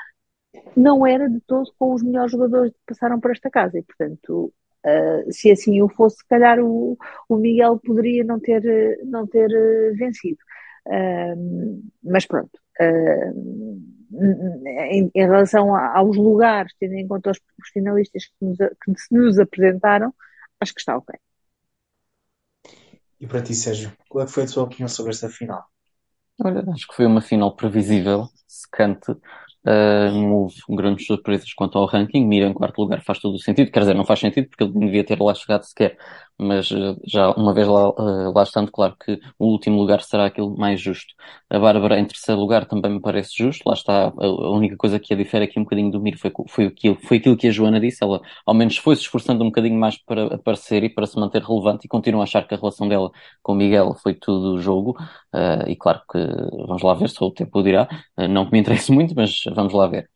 [0.75, 4.53] não era de todo com os melhores jogadores que passaram por esta casa e, portanto,
[4.85, 6.97] uh, se assim o fosse, se calhar o,
[7.29, 8.63] o Miguel poderia não ter,
[9.05, 10.37] não ter uh, vencido.
[10.87, 12.59] Uh, mas pronto,
[14.89, 18.95] em, em, relação a, aos lugares, tendo em conta os, os finalistas que, nos, que
[18.95, 20.13] se nos apresentaram,
[20.59, 21.13] acho que está ok.
[23.19, 25.65] E para ti, Sérgio, qual é foi a tua opinião sobre esta final?
[26.39, 29.11] Olha, acho que foi uma final previsível, secante,
[29.67, 32.25] Uh, não houve grandes surpresas quanto ao ranking.
[32.25, 33.69] Mira em quarto lugar faz todo o sentido.
[33.69, 35.97] Quer dizer, não faz sentido porque ele não devia ter lá chegado sequer.
[36.39, 40.25] Mas uh, já uma vez lá, uh, lá estando, claro que o último lugar será
[40.27, 41.13] aquele mais justo.
[41.49, 43.63] A Bárbara em terceiro lugar também me parece justo.
[43.67, 44.07] Lá está.
[44.07, 47.17] A, única coisa que a difere aqui um bocadinho do Miro foi, foi, aquilo, foi
[47.17, 48.03] aquilo que a Joana disse.
[48.03, 51.41] Ela ao menos foi se esforçando um bocadinho mais para aparecer e para se manter
[51.41, 54.95] relevante e continua a achar que a relação dela com o Miguel foi tudo jogo.
[55.67, 56.19] e claro que
[56.67, 57.87] vamos lá ver se o tempo dirá.
[58.29, 60.09] não que me interesse muito, mas vamos lá ver.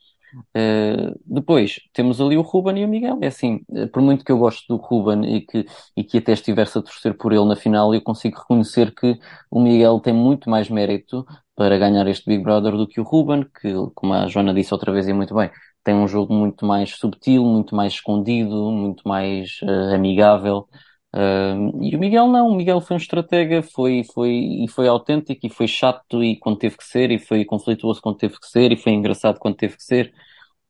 [0.55, 3.19] Uh, depois temos ali o Ruben e o Miguel.
[3.21, 5.65] É assim, eh, por muito que eu goste do Ruben e que,
[5.95, 9.17] e que até estivesse a torcer por ele na final, eu consigo reconhecer que
[9.49, 13.45] o Miguel tem muito mais mérito para ganhar este Big Brother do que o Ruben,
[13.61, 15.49] que, como a Joana disse outra vez e muito bem,
[15.83, 20.67] tem um jogo muito mais subtil, muito mais escondido, muito mais uh, amigável.
[21.13, 25.45] Uh, e o Miguel não, o Miguel foi um estratega, foi, foi, e foi autêntico,
[25.45, 28.71] e foi chato e quando teve que ser, e foi conflituoso quando teve que ser,
[28.71, 30.13] e foi engraçado quando teve que ser.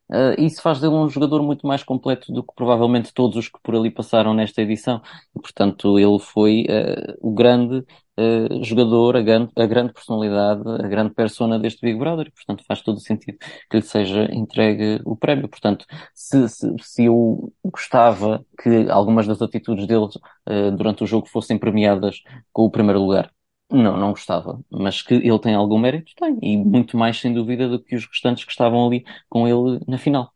[0.10, 3.58] Uh, isso faz dele um jogador muito mais completo do que provavelmente todos os que
[3.64, 5.02] por ali passaram nesta edição.
[5.36, 7.86] E, portanto, ele foi uh, o grande
[8.22, 12.28] uh, jogador, a grande, a grande personalidade, a grande persona deste Big Brother.
[12.28, 13.38] E, portanto, faz todo o sentido
[13.70, 15.50] que lhe seja entregue o prémio.
[15.50, 20.08] Portanto, se, se, se eu gostava que algumas das atitudes dele
[20.78, 22.22] durante o jogo fossem premiadas
[22.54, 23.32] com o primeiro lugar,
[23.72, 24.60] não, não gostava.
[24.70, 26.38] Mas que ele tem algum mérito, tem.
[26.42, 29.98] E muito mais, sem dúvida, do que os restantes que estavam ali com ele na
[29.98, 30.34] final.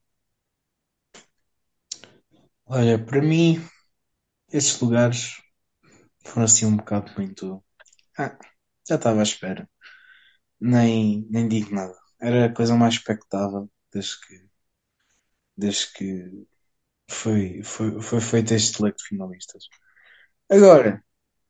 [2.66, 3.62] Olha, para mim,
[4.52, 5.42] esses lugares
[6.26, 7.65] foram assim um bocado muito.
[8.18, 8.38] Ah,
[8.88, 9.70] já estava à espera.
[10.60, 11.96] Nem, nem digo nada.
[12.20, 14.50] Era a coisa mais expectável desde que,
[15.58, 16.48] desde que
[17.10, 19.68] foi, foi, foi feito este leque de finalistas.
[20.50, 21.04] Agora,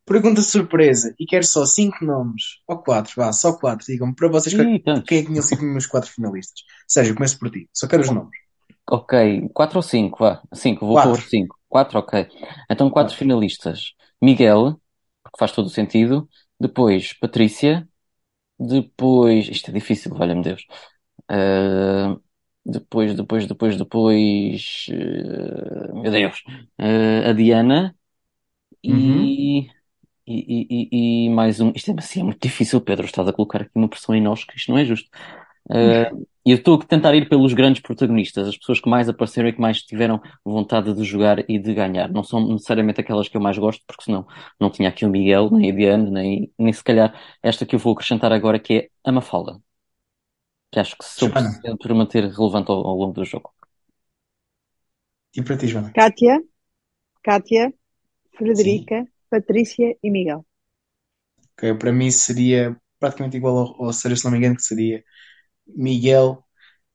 [0.06, 1.16] Pergunta surpresa.
[1.20, 2.60] E quero só 5 nomes.
[2.68, 3.86] Ou 4, vá, só 4.
[3.88, 6.62] Digam-me para vocês quem é que tinham sido os meus 4 finalistas.
[6.88, 7.68] Sérgio, começo por ti.
[7.74, 8.38] Só quero os nomes.
[8.88, 10.44] Ok, 4 ou 5, vá.
[10.54, 11.58] 5, vou pôr 5.
[11.68, 12.28] 4, ok.
[12.70, 13.94] Então 4 finalistas.
[14.22, 14.80] Miguel,
[15.24, 16.30] porque faz todo o sentido.
[16.60, 17.88] Depois Patrícia.
[18.60, 19.48] Depois.
[19.50, 20.66] Isto é difícil, valha-me Deus.
[21.32, 22.22] Uh,
[22.66, 24.86] depois, depois, depois, depois.
[24.90, 26.44] Uh, meu Deus.
[26.80, 27.96] Uh, a Diana.
[28.84, 28.92] E.
[28.92, 29.76] Uhum.
[30.28, 31.72] E, e, e, mais um.
[31.76, 33.06] Isto é, assim, é muito difícil, Pedro.
[33.06, 35.08] Estás a colocar aqui uma pressão em nós que isto não é justo.
[35.70, 39.54] Uh, eu estou a tentar ir pelos grandes protagonistas, as pessoas que mais apareceram e
[39.54, 42.08] que mais tiveram vontade de jogar e de ganhar.
[42.12, 44.28] Não são necessariamente aquelas que eu mais gosto, porque senão
[44.60, 47.80] não tinha aqui o Miguel, nem a Diane, nem, nem se calhar esta que eu
[47.80, 49.60] vou acrescentar agora, que é a Mafalda.
[50.72, 53.52] Que acho que se soube para manter relevante ao, ao longo do jogo.
[55.36, 55.92] E para ti, Joana?
[55.94, 56.44] Kátia,
[57.24, 57.74] Kátia,
[58.38, 59.12] Frederica, Sim.
[59.32, 60.46] Patrícia e Miguel.
[61.54, 65.04] Ok, para mim seria praticamente igual ao, ao Sérgio, se não me engano, que seria
[65.68, 66.44] Miguel,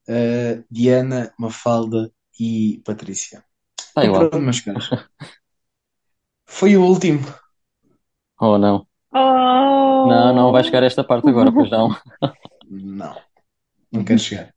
[0.08, 3.44] uh, Diana, Mafalda e Patrícia.
[3.96, 4.28] Ah, igual.
[4.28, 4.90] Pronto, meus caros.
[6.46, 7.20] Foi o último.
[8.40, 8.86] Oh, não.
[9.12, 10.06] Oh.
[10.08, 11.90] Não, não vai chegar a esta parte agora, pois não.
[12.70, 13.20] não,
[13.92, 14.54] não quero chegar.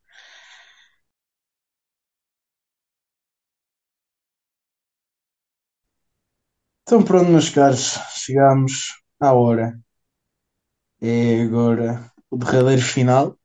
[6.82, 9.78] Então pronto, meus caros, chegamos à hora.
[11.00, 13.38] É agora o derradeiro final.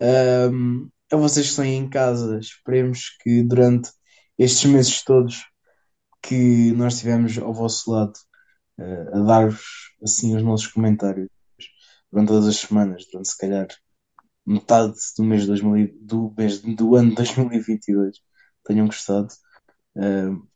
[0.00, 3.90] Um, a vocês que estão aí em casa, esperemos que durante
[4.38, 5.46] estes meses todos
[6.22, 8.14] que nós estivemos ao vosso lado
[8.78, 11.28] uh, a dar-vos assim os nossos comentários
[12.10, 13.68] durante todas as semanas, durante se calhar
[14.46, 18.16] metade do mês, 2000, do, mês do ano 2022
[18.64, 19.28] tenham gostado.
[19.96, 20.46] Uh,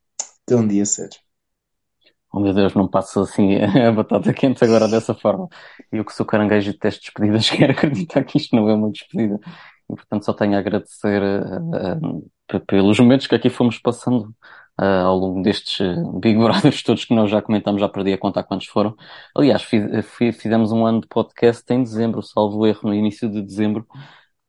[0.42, 1.18] até um dia, sério.
[2.32, 5.48] Oh meu Deus, não passo assim a batata quente agora dessa forma.
[5.90, 9.38] Eu que sou caranguejo de testes despedidas, quero acreditar que isto não é uma despedida.
[9.90, 14.32] E portanto só tenho a agradecer uh, pelos momentos que aqui fomos passando
[14.80, 15.78] uh, ao longo destes
[16.20, 18.96] Big Brothers todos que nós já comentamos, já perdi a conta quantos foram.
[19.36, 19.84] Aliás, fiz,
[20.40, 23.86] fizemos um ano de podcast em dezembro, salvo erro, no início de dezembro.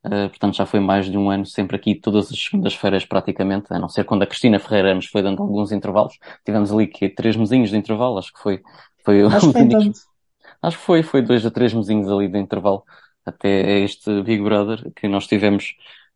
[0.04, 3.78] Uh, portanto, já foi mais de um ano sempre aqui, todas as segundas-feiras praticamente, a
[3.78, 6.18] não ser quando a Cristina Ferreira nos foi dando alguns intervalos.
[6.44, 8.62] Tivemos ali que três mesinhos de intervalo, acho que foi,
[9.06, 9.60] foi acho, que
[10.62, 12.84] acho que foi, foi dois a três mesinhos ali de intervalo
[13.26, 15.76] até este Big Brother que nós tivemos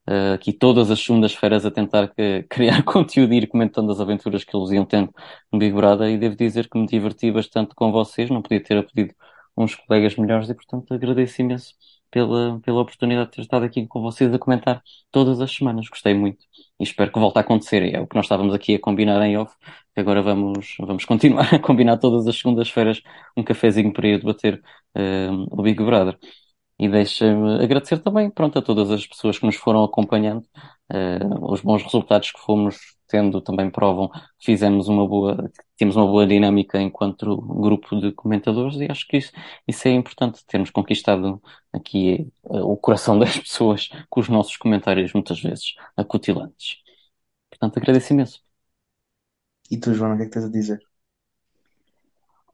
[0.09, 4.43] uh, aqui todas as segundas-feiras a tentar que, criar conteúdo e ir comentando as aventuras
[4.43, 5.13] que eles iam tendo
[5.51, 6.09] no Big Brother.
[6.09, 9.13] E devo dizer que me diverti bastante com vocês, não podia ter pedido
[9.57, 11.73] uns colegas melhores e portanto agradeço imenso
[12.11, 14.81] pela, pela oportunidade de ter estado aqui com vocês a comentar
[15.11, 15.87] todas as semanas.
[15.89, 16.45] Gostei muito
[16.79, 17.93] e espero que volte a acontecer.
[17.93, 19.55] É o que nós estávamos aqui a combinar em off.
[19.95, 23.01] Agora vamos, vamos continuar a combinar todas as segundas-feiras
[23.35, 24.61] um cafezinho para ir debater
[24.95, 26.17] uh, o Big Brother.
[26.77, 30.45] E deixa-me agradecer também, pronto, a todas as pessoas que nos foram acompanhando.
[30.91, 36.05] Uh, os bons resultados que fomos tendo também provam que fizemos uma boa, temos uma
[36.05, 39.31] boa dinâmica enquanto grupo de comentadores e acho que isso,
[39.67, 41.41] isso é importante, termos conquistado
[41.73, 46.77] aqui uh, o coração das pessoas com os nossos comentários muitas vezes acutilantes.
[47.49, 48.41] Portanto, agradeço imenso.
[49.69, 50.94] E tu, Joana, o que é que tens a dizer?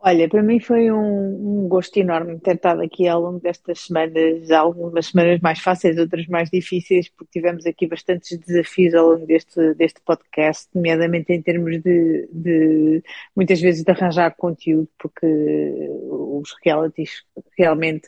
[0.04, 4.49] Olha, para mim foi um, um, gosto enorme ter estado aqui ao longo destas semanas,
[4.49, 9.76] algumas semanas mais fáceis, outras mais difíceis, porque tivemos aqui bastantes desafios ao longo deste,
[9.76, 13.04] deste podcast, nomeadamente em termos de, de
[13.36, 17.24] muitas vezes de arranjar conteúdo, porque os realities
[17.56, 18.08] realmente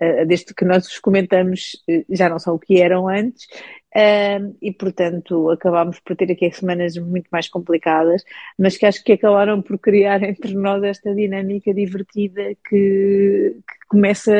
[0.00, 3.46] eh, desde que nós os comentamos, eh, já não são o que eram antes,
[3.94, 8.24] e portanto acabámos por ter aqui semanas muito mais complicadas,
[8.58, 14.32] mas que acho que acabaram por criar entre nós esta dinâmica divertida que, que começa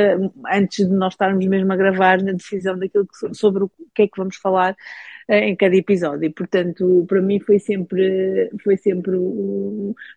[0.51, 4.07] antes de nós estarmos mesmo a gravar na decisão daquilo que, sobre o que é
[4.07, 4.75] que vamos falar
[5.33, 6.25] em cada episódio.
[6.25, 9.17] E, portanto, para mim foi sempre, foi sempre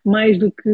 [0.03, 0.69] mais do que,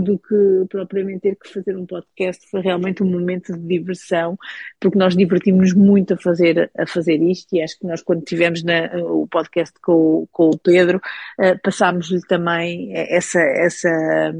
[0.00, 4.38] do que propriamente ter que fazer um podcast, foi realmente um momento de diversão,
[4.80, 8.62] porque nós divertimos muito a fazer, a fazer isto e acho que nós quando tivemos
[8.62, 10.98] na, o podcast com, com o Pedro,
[11.38, 14.34] uh, passámos-lhe também essa, essa,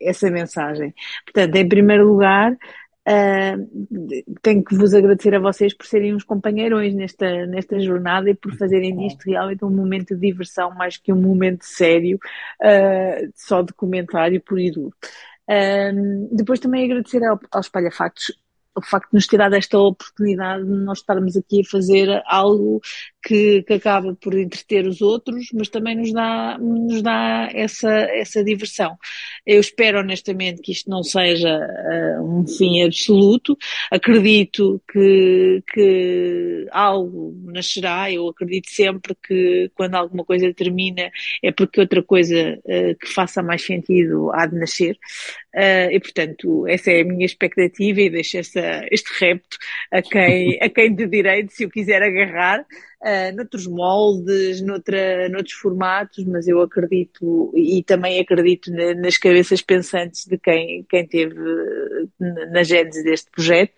[0.00, 0.94] essa mensagem.
[1.24, 2.56] Portanto, em primeiro lugar,
[3.06, 8.34] Uh, tenho que vos agradecer a vocês por serem uns companheirões nesta, nesta jornada e
[8.34, 12.18] por fazerem disto realmente um momento de diversão mais que um momento sério,
[12.62, 14.94] uh, só de comentário por e duro.
[15.48, 18.32] Uh, depois também agradecer ao, ao Espalha Factos
[18.76, 22.80] o facto de nos ter dado esta oportunidade de nós estarmos aqui a fazer algo
[23.24, 28.44] que, que acaba por entreter os outros, mas também nos dá, nos dá essa, essa
[28.44, 28.96] diversão.
[29.46, 33.56] Eu espero honestamente que isto não seja uh, um fim absoluto.
[33.90, 38.12] Acredito que, que algo nascerá.
[38.12, 41.10] Eu acredito sempre que quando alguma coisa termina
[41.42, 44.98] é porque outra coisa uh, que faça mais sentido há de nascer.
[45.54, 49.56] Uh, e portanto, essa é a minha expectativa e deixo essa, este repto
[49.90, 52.66] a quem, a quem de direito, se o quiser agarrar
[53.04, 59.60] uh, noutros moldes, noutra, noutros formatos, mas eu acredito e também acredito na, nas cabeças
[59.60, 61.34] pensantes de quem, quem teve
[62.18, 63.72] na gênese deste projeto.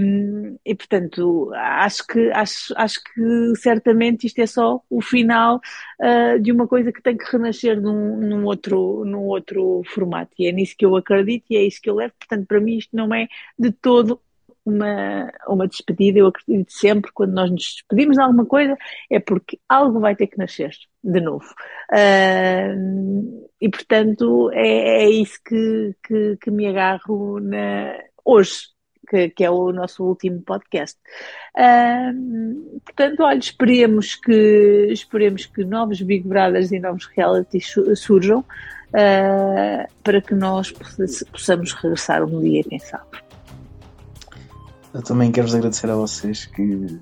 [0.00, 5.60] Um, e portanto, acho que, acho, acho que certamente isto é só o final
[6.00, 10.32] uh, de uma coisa que tem que renascer num, num, outro, num outro formato.
[10.38, 12.14] E é nisso que eu acredito e é isso que eu levo.
[12.18, 13.26] Portanto, para mim isto não é
[13.58, 14.20] de todo
[14.68, 18.76] uma, uma despedida, eu acredito sempre, quando nós nos despedimos de alguma coisa,
[19.10, 20.70] é porque algo vai ter que nascer
[21.02, 21.46] de novo.
[21.92, 28.68] Uh, e portanto é, é isso que, que, que, me agarro na, hoje,
[29.08, 30.98] que, que, é o nosso último podcast.
[31.56, 39.92] Uh, portanto, olha, esperemos que, esperemos que novos Big Brothers e novos realities surjam uh,
[40.02, 40.72] para que nós
[41.32, 43.27] possamos regressar um dia, quem sabe.
[44.94, 46.98] Eu também quero vos agradecer a vocês que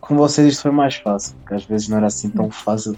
[0.00, 2.96] com vocês isto foi mais fácil, porque às vezes não era assim tão fácil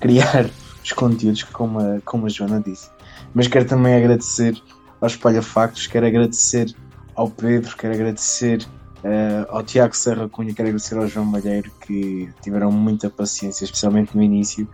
[0.00, 0.48] criar
[0.82, 2.88] os conteúdos como a, como a Joana disse.
[3.34, 4.56] Mas quero também agradecer
[5.00, 6.74] aos Espalha Factos, quero agradecer
[7.14, 8.66] ao Pedro, quero agradecer
[9.04, 14.16] Uh, ao Tiago Serra Cunha, quero agradecer ao João Malheiro que tiveram muita paciência, especialmente
[14.16, 14.66] no início.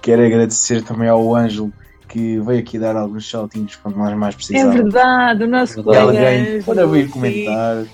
[0.00, 1.70] Quero agradecer também ao Ângelo
[2.08, 4.76] que veio aqui dar alguns saltinhos quando nós mais É precisávamos.
[4.76, 7.84] verdade, o nosso colega alguém para vir comentar.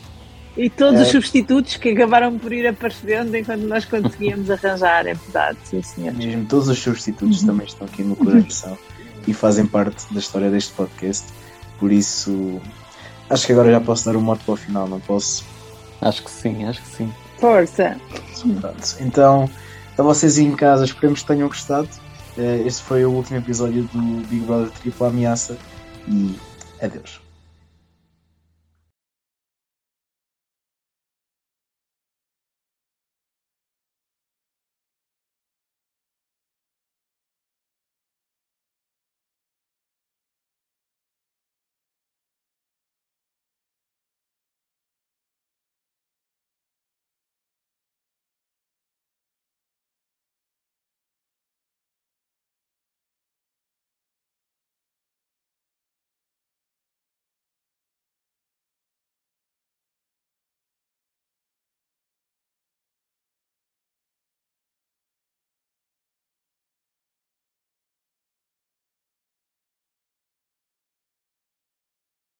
[0.56, 1.02] E todos É.
[1.04, 6.12] os substitutos que acabaram por ir aparecendo enquanto nós conseguíamos arranjar, é verdade, sim senhor.
[6.12, 8.76] Mesmo todos os substitutos também estão aqui no coração
[9.26, 11.26] e fazem parte da história deste podcast.
[11.78, 12.60] Por isso,
[13.30, 15.42] acho que agora já posso dar o mote para o final, não posso?
[16.02, 17.12] Acho que sim, acho que sim.
[17.38, 17.96] Força!
[18.60, 18.96] Pronto.
[19.00, 19.48] Então,
[19.96, 21.88] a vocês aí em casa, esperemos que tenham gostado.
[22.36, 25.56] Eh, Este foi o último episódio do Big Brother Tripla Ameaça
[26.06, 26.36] e
[26.82, 27.21] adeus.